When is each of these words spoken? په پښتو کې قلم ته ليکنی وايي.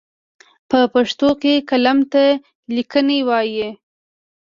په 0.69 0.79
پښتو 0.93 1.29
کې 1.41 1.53
قلم 1.69 1.99
ته 2.11 2.23
ليکنی 2.75 3.19
وايي. 3.29 3.69